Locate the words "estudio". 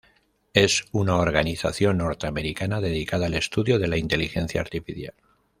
3.35-3.77